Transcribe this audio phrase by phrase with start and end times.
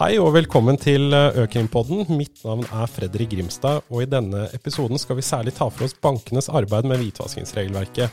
[0.00, 2.06] Hei og velkommen til Økrimpodden.
[2.16, 5.92] Mitt navn er Fredrik Grimstad, og i denne episoden skal vi særlig ta for oss
[5.92, 8.08] bankenes arbeid med hvitvaskingsregelverket.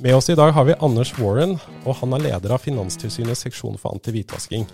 [0.00, 3.76] Med oss i dag har vi Anders Warren, og han er leder av Finanstilsynets seksjon
[3.82, 4.64] for antihvitvasking.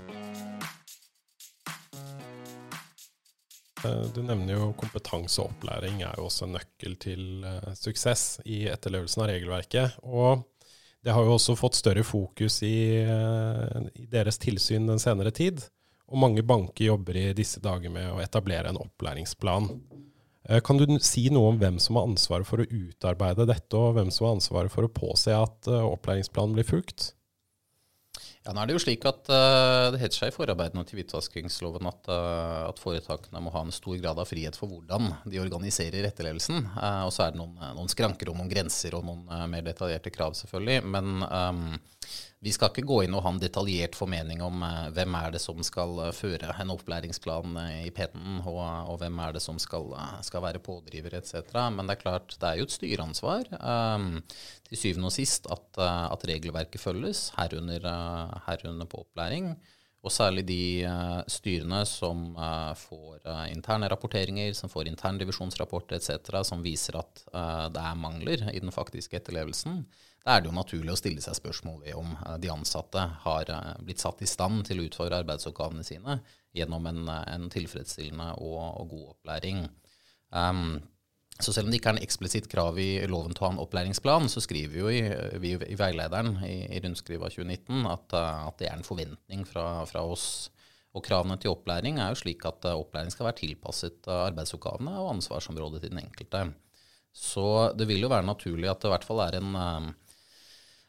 [3.82, 8.68] Eh, du nevner jo kompetanse og opplæring er jo også nøkkel til uh, suksess i
[8.70, 9.98] etterlevelsen av regelverket.
[10.06, 10.46] Og
[11.02, 15.66] det har jo også fått større fokus i, i deres tilsyn den senere tid.
[16.10, 19.70] Og mange banker jobber i disse dager med å etablere en opplæringsplan.
[20.48, 23.94] Eh, kan du si noe om hvem som har ansvaret for å utarbeide dette, og
[23.98, 27.12] hvem som har ansvaret for å påse at eh, opplæringsplanen blir fulgt?
[28.40, 31.86] Ja, nå er Det jo slik at uh, det heter seg i forarbeidene til hvitvaskingsloven
[31.90, 36.08] at, uh, at, foretakene må ha en stor grad av frihet for hvordan de organiserer
[36.08, 36.64] etterlevelsen.
[36.72, 40.12] Uh, og så er det noen, noen, skranker og noen grenser og noen mer detaljerte
[40.14, 40.80] krav, selvfølgelig.
[40.88, 41.66] Men um,
[42.40, 45.42] vi skal ikke gå inn og ha en detaljert formening om uh, hvem er det
[45.42, 49.58] som skal uh, føre en opplæringsplan uh, i PET-en, og, og, hvem er det som
[49.60, 49.92] skal,
[50.24, 51.52] skal være pådriver etc.
[51.74, 54.08] Men det er klart, det er jo et styreansvar um,
[54.70, 57.84] til syvende og sist at, at regelverket følges, herunder,
[58.46, 59.52] herunder, på opplæring.
[60.00, 60.62] Og særlig de
[61.28, 62.30] styrene som
[62.80, 67.20] får interne rapporteringer, som får interndivisjonsrapporter etc., som viser at
[67.74, 69.82] det er mangler i den faktiske etterlevelsen
[70.24, 73.52] da er det jo naturlig å stille seg spørsmål ved om eh, de ansatte har
[73.52, 76.18] eh, blitt satt i stand til å utføre arbeidsoppgavene sine
[76.56, 79.64] gjennom en, eh, en tilfredsstillende og, og, god opplæring.
[80.30, 80.80] Um,
[81.44, 83.62] så selv om det ikke er en eksplisitt krav i loven til å ha en
[83.62, 85.02] opplæringsplan, så skriver jo i,
[85.42, 89.84] vi, i veilederen i, i rundskrivet av 2019 at, at, det er en forventning fra,
[89.90, 90.50] fra, oss.
[90.96, 95.84] Og kravene til opplæring er jo slik at opplæring skal være tilpasset arbeidsoppgavene og ansvarsområdet
[95.84, 96.44] til den enkelte.
[97.14, 99.54] Så det vil jo være naturlig at det i hvert fall er en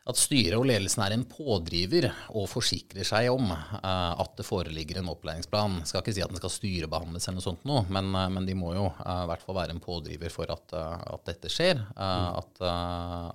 [0.09, 4.97] at styret og ledelsen er en pådriver og forsikrer seg om uh, at det foreligger
[5.01, 5.78] en opplæringsplan.
[5.84, 8.47] Jeg skal ikke si at den skal styrebehandles eller noe sånt nå, men, uh, men
[8.50, 11.78] de må jo uh, i hvert fall være en pådriver for at, at dette skjer.
[11.94, 12.41] Mm.
[12.41, 12.61] At,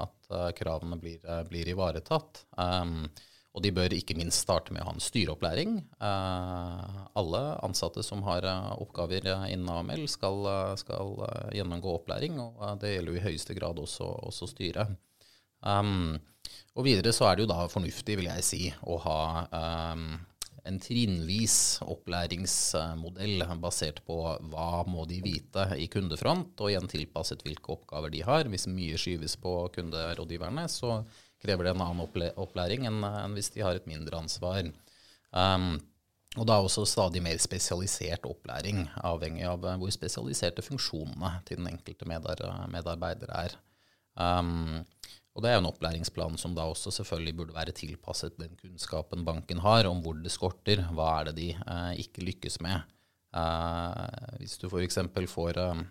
[0.03, 0.29] at
[0.59, 2.43] kravene blir, blir ivaretatt.
[2.59, 3.07] Um,
[3.57, 5.79] og de bør ikke minst starte med å ha en styreopplæring.
[7.17, 8.45] alle ansatte som har
[8.75, 10.43] oppgaver innen AML, skal,
[10.77, 11.15] skal,
[11.57, 14.93] gjennomgå opplæring, og det gjelder jo i høyeste grad også, også styret.
[15.65, 16.19] Um,
[16.77, 19.21] og videre så er det jo da fornuftig, vil jeg si, å ha
[19.93, 20.09] um,
[20.67, 24.19] en trinnvis opplæringsmodell basert på
[24.51, 28.51] hva må de vite i kundefront, og igjen tilpasset hvilke oppgaver de har.
[28.51, 31.01] Hvis mye skyves på kunderådgiverne, så
[31.43, 33.05] krever det en annen opplæring enn,
[33.37, 34.67] hvis de har et mindre ansvar.
[35.31, 35.77] Um,
[36.37, 42.09] og da også stadig mer spesialisert opplæring, avhengig av hvor spesialiserte funksjonene til den enkelte
[42.09, 43.57] medarbeider er.
[44.17, 44.83] Um,
[45.37, 49.25] og det er jo en opplæringsplan som da også selvfølgelig burde være tilpasset den kunnskapen
[49.27, 52.87] banken har om hvor det skorter, hva er det de eh, ikke lykkes med.
[53.37, 54.97] Eh, hvis du f.eks.
[55.29, 55.83] får eh,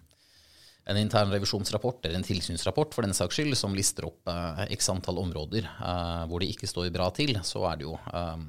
[0.89, 4.89] en intern revisjonsrapport eller en tilsynsrapport for den saks skyld, som lister opp eh, x
[4.93, 8.45] antall områder eh, hvor det ikke står bra til, så er det jo eh,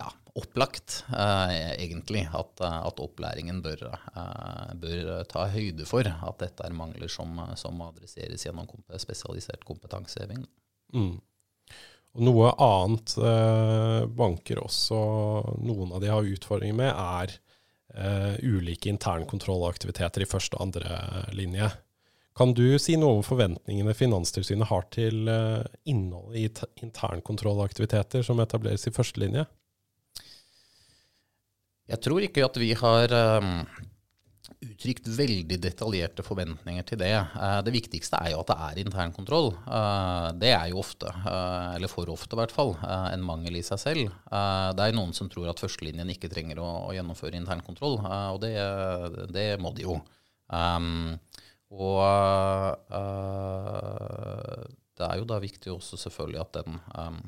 [0.00, 0.08] ja,
[0.38, 6.64] opplagt, eh, egentlig, at, eh, at opplæringen bør, eh, bør, ta høyde for at dette
[6.64, 10.46] er mangler som, som adresseres gjennom spesialisert kompetanseheving.
[10.94, 11.20] Mm.
[12.12, 14.98] Og noe annet eh, banker også,
[15.64, 17.38] noen av de har utfordringer med, er
[17.96, 20.98] eh, ulike internkontrollaktiviteter i første og andre
[21.36, 21.70] linje.
[22.36, 28.88] Kan du si noe om forventningene Finanstilsynet har til eh, innholdet i internkontrollaktiviteter som etableres
[28.88, 29.44] i første linje?
[31.90, 33.12] Jeg tror ikke at vi har
[33.42, 33.64] um,
[34.62, 37.12] uttrykt veldig detaljerte forventninger til det.
[37.34, 39.50] Uh, det viktigste er jo at det er internkontroll.
[39.66, 43.64] Uh, det er jo ofte, uh, eller for ofte i hvert fall, en mangel i
[43.66, 44.14] seg selv.
[44.30, 48.54] det er noen som tror at førstelinjen ikke trenger å, å gjennomføre internkontroll, og det,
[49.34, 49.98] det, må de jo.
[50.52, 51.16] Um,
[51.72, 52.02] og
[54.98, 57.20] det er jo da viktig også selvfølgelig at den um,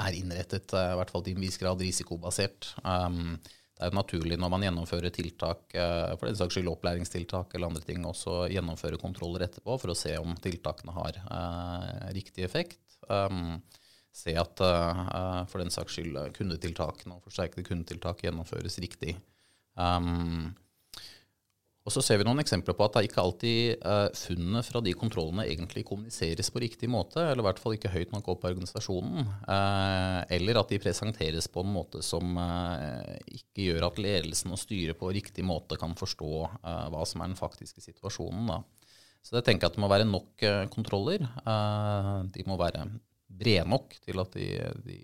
[0.00, 2.72] er innrettet, i hvert fall til en viss grad risikobasert.
[2.84, 3.36] Um,
[3.80, 7.80] det er naturlig når man gjennomfører tiltak, eh, for den saks skyld opplæringstiltak eller andre
[7.86, 12.82] ting, også gjennomføre kontroller etterpå for å se om tiltakene har eh, riktig effekt.
[13.08, 13.62] Um,
[14.12, 19.16] se at eh, for den saks skyld kundetiltakene og forsterkede kundetiltak gjennomføres riktig.
[19.80, 20.50] Um,
[21.80, 24.92] og så ser vi noen eksempler på at det ikke alltid eh, funnene fra de
[25.00, 28.50] kontrollene egentlig kommuniseres på riktig måte, eller i hvert fall ikke høyt nok opp i
[28.50, 29.30] organisasjonen.
[29.48, 34.60] Eh, eller at de presenteres på en måte som eh, ikke gjør at ledelsen og
[34.60, 38.50] styret på riktig måte kan forstå hva som er den faktiske situasjonen.
[38.52, 38.58] Da.
[39.24, 41.24] Så jeg tenker at det må være nok kontroller.
[41.24, 42.84] de må være
[43.40, 44.48] brede nok til at de,
[44.84, 44.98] de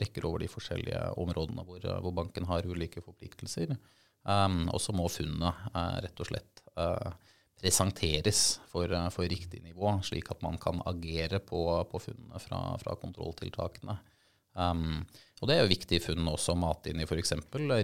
[0.00, 3.76] rekker over de forskjellige områdene hvor, hvor banken har ulike forpliktelser.
[4.24, 7.12] Um, og så må funnet uh, rett og slett uh,
[7.60, 11.60] presenteres for, uh, for, riktig nivå, slik at man kan agere på,
[11.90, 13.98] på funnene fra, fra kontrolltiltakene.
[14.54, 15.02] Um,
[15.42, 17.34] og Det er jo viktig funn også å mate inn i f.eks.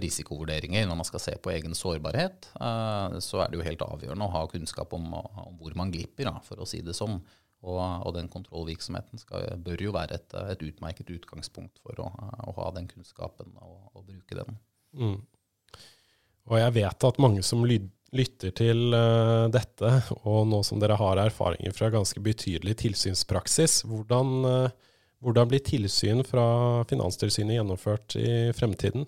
[0.01, 0.87] risikovurderinger.
[0.89, 2.47] Når man skal se på egen sårbarhet,
[3.21, 6.39] så er det jo helt avgjørende å ha kunnskap om, om hvor man glipper, da,
[6.47, 7.19] for å si det sånn.
[7.61, 12.07] Og, og den kontrollvirksomheten skal, bør jo være et, et utmerket utgangspunkt for å,
[12.47, 14.57] å, ha den kunnskapen og, og bruke den.
[14.97, 15.19] Mm.
[16.49, 19.91] Og jeg vet at mange som lytter til uh, dette,
[20.25, 24.89] og nå som dere har erfaringer fra ganske betydelig tilsynspraksis, hvordan uh,
[25.21, 26.43] hvordan blir tilsyn fra
[26.89, 29.05] Finanstilsynet gjennomført i fremtiden?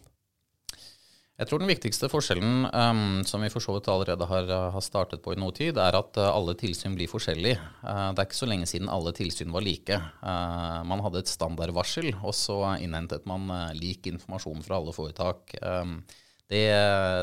[1.42, 5.24] Jeg tror den viktigste forskjellen, um, som vi for så vidt allerede har, har, startet
[5.26, 7.58] på i noe tid, er at alle tilsyn blir forskjellige.
[7.82, 9.98] Uh, det er ikke så lenge siden alle tilsyn var like.
[10.22, 15.58] Uh, man hadde et standardvarsel, og så innhentet man uh, lik informasjon fra alle foretak.
[15.66, 16.04] Um,
[16.52, 16.66] det,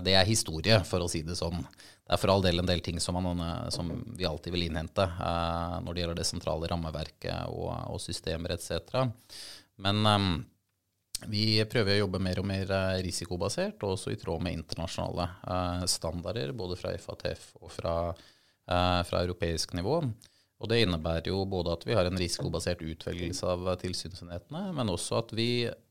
[0.06, 1.60] det, er historie, for å si det sånn.
[2.10, 5.04] Det er for all del en del ting som, man, som vi alltid vil innhente
[5.04, 9.04] eh, når det gjelder det sentrale rammeverket og, og systemer etc.
[9.80, 10.32] Men um,
[11.28, 15.28] vi prøver å jobbe mer og mer eh, risikobasert, og også i tråd med internasjonale
[15.44, 20.00] uh, standarder, både fra FATF og fra, uh, fra, europeisk nivå.
[20.60, 25.20] Og Det innebærer jo både at vi har en risikobasert utvelgelse av tilsynsenhetene, men også
[25.22, 25.50] at vi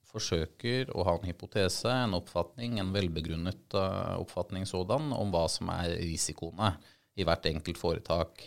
[0.09, 5.69] forsøker å ha en hypotese, en oppfatning, en velbegrunnet uh, oppfatning sådan, om hva som
[5.73, 6.73] er risikoene
[7.19, 8.41] i hvert enkelt foretak.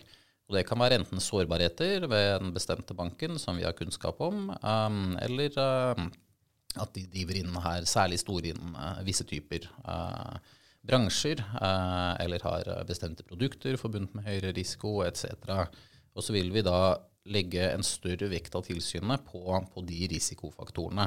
[0.49, 4.51] Og Det kan være enten sårbarheter ved den bestemte banken, som vi har kunnskap om,
[4.59, 6.09] um, eller uh,
[6.83, 9.69] at de driver inn her særlig store innen uh, visse typer
[10.83, 11.39] bransjer,
[12.19, 15.29] eller har bestemte produkter forbundet med høyere risiko etc.
[16.11, 16.97] Og så vil vi da
[17.31, 21.07] legge en større vekt av tilsynet på, på de risikofaktorene.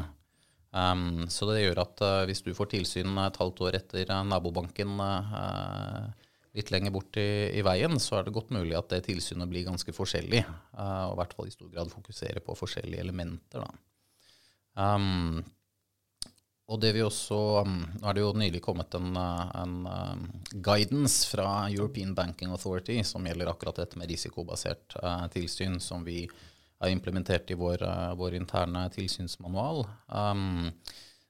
[0.75, 4.25] Um, så det gjør at uh, hvis du får tilsyn et halvt år etter uh,
[4.27, 6.09] nabobanken uh,
[6.55, 9.67] litt lenger bort i, i, veien, så er det godt mulig at det tilsynet blir
[9.67, 10.41] ganske forskjellig.
[10.75, 13.63] og i hvert fall i stor grad fokuserer på forskjellige elementer.
[14.75, 15.43] Um,
[16.71, 19.75] og det vi også, um, Nå er det jo nylig kommet en, en
[20.63, 24.95] guidance fra European Banking Authority som gjelder akkurat dette med risikobasert
[25.35, 26.23] tilsyn, som vi
[26.83, 29.85] er implementert i vår, eh, vår interne tilsynsmanual.
[30.07, 30.71] Um,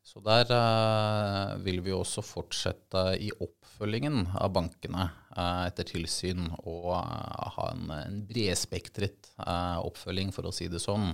[0.06, 6.92] så der uh, vil vi også fortsette i oppfølgingen av bankene uh, etter tilsyn og
[6.94, 11.10] uh, ha en, en bredspektret oppfølging, for å si det sånn.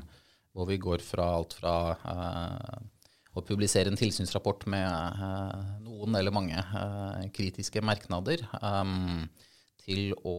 [0.52, 1.74] Hvor vi går fra alt fra
[3.32, 5.22] å publisere en tilsynsrapport med
[5.86, 6.60] noen eller mange
[7.32, 8.44] kritiske merknader.
[8.60, 9.30] Um,
[9.82, 10.36] til å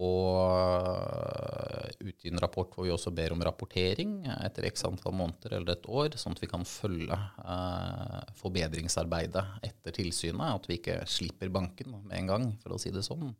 [0.47, 5.77] eh, utgi en rapport hvor vi også ber om rapportering etter x antall måneder eller
[5.77, 10.47] et år, sånn at vi kan følge eh, forbedringsarbeidet etter tilsynet.
[10.61, 13.33] At vi ikke slipper banken med en gang, for å si det sånn.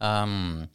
[0.00, 0.66] Um,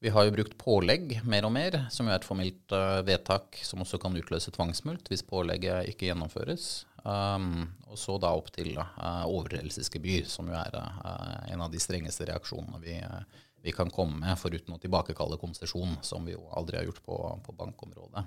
[0.00, 3.58] vi har jo brukt pålegg mer og mer, som jo er et formelt uh, vedtak
[3.66, 6.70] som også kan utløse tvangsmulkt hvis pålegget ikke gjennomføres.
[7.04, 11.80] Um, og så da opp til uh, overtredelsesgebyr, som jo er uh, en av de
[11.80, 13.22] strengeste reaksjonene vi uh,
[13.62, 17.18] vi kan komme med, foruten å tilbakekalle konsesjon, som vi jo aldri har gjort på,
[17.44, 18.24] på bankområdet.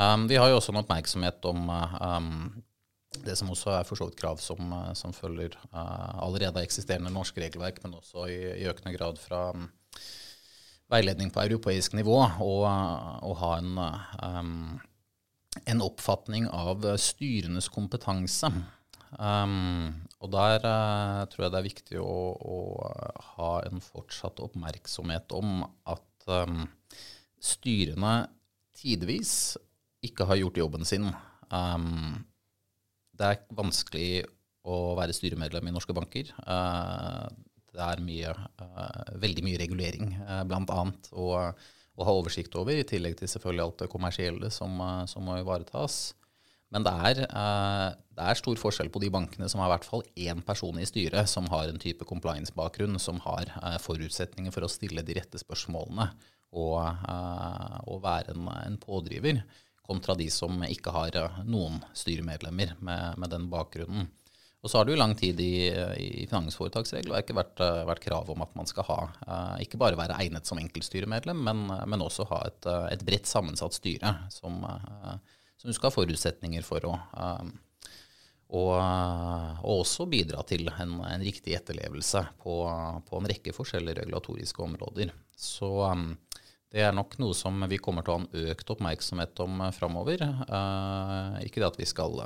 [0.00, 2.32] Um, vi har jo også en oppmerksomhet om um,
[3.24, 7.98] det som også er for krav som, som følger uh, allerede eksisterende norsk regelverk, men
[7.98, 9.66] også i, i økende grad fra um,
[10.90, 12.64] veiledning på europeisk nivå, og,
[13.26, 13.82] og ha en,
[14.24, 14.80] um,
[15.66, 18.50] en oppfatning av styrenes kompetanse.
[19.18, 22.58] Um, og der uh, tror jeg det er viktig å, å,
[23.34, 26.62] ha en fortsatt oppmerksomhet om at um,
[27.42, 28.14] styrene
[28.76, 29.56] tidvis
[30.06, 31.08] ikke har gjort jobben sin.
[31.50, 32.22] Um,
[33.18, 34.22] det er vanskelig
[34.70, 36.30] å være styremedlem i norske banker.
[36.44, 37.26] Uh,
[37.74, 40.86] det er mye, uh, veldig mye regulering, uh, bl.a.
[41.18, 44.78] å ha oversikt over, i tillegg til selvfølgelig alt det kommersielle som,
[45.10, 46.14] som må ivaretas.
[46.70, 49.88] Men det er, eh, det er, stor forskjell på de bankene som har i hvert
[49.88, 54.66] fall én person i styret som har en type compliance-bakgrunn, som har eh, forutsetninger for
[54.66, 56.06] å stille de rette spørsmålene
[56.54, 59.42] og, eh, og være en, en, pådriver,
[59.90, 64.06] kontra de som ikke har noen styremedlemmer med, med den bakgrunnen.
[64.60, 68.52] Og så har det jo lang tid i, i finansforetaksregelverket vært, vært, krav om at
[68.54, 68.98] man skal ha,
[69.64, 74.12] ikke bare være egnet som enkeltstyremedlem, men, men også ha et, et bredt sammensatt styre
[74.30, 74.60] som,
[75.60, 77.52] som du skal ha forutsetninger for å um,
[78.50, 78.72] og,
[79.62, 82.54] og, også bidra til en, en riktig etterlevelse på,
[83.06, 85.12] på, en rekke forskjellige regulatoriske områder.
[85.38, 86.16] Så um,
[86.66, 90.24] Det er nok noe som vi kommer til å ha en økt oppmerksomhet om framover.
[91.46, 92.18] Ikke det at vi skal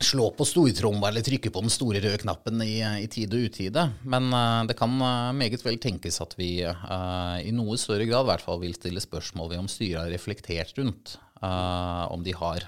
[0.00, 3.86] slå på stortromma eller trykke på den store røde knappen i, i tide og utide.
[4.02, 8.26] Men uh, det kan uh, meget vel tenkes at vi uh, i noe større grad
[8.28, 12.62] hvert fall vil stille spørsmål ved om styret har reflektert rundt om de har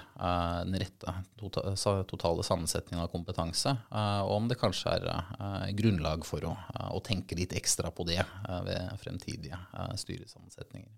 [0.67, 6.51] den rette tota-, totale sammensetningen av kompetanse, og om det kanskje er grunnlag for å,
[6.91, 8.19] å, tenke litt ekstra på det
[8.67, 9.57] ved fremtidige
[9.97, 10.91] styresammensetninger.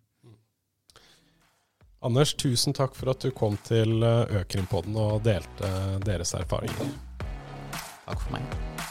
[2.02, 5.74] Anders, tusen takk for at du kom til eh, Økrimpodden og delte
[6.06, 6.94] deres erfaringer.
[8.06, 8.89] Takk for meg.